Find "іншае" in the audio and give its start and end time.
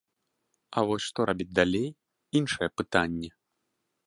2.41-2.69